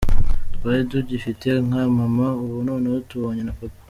[0.55, 3.79] Twari tugufite nka mama ubu noneho tubonye na Papa.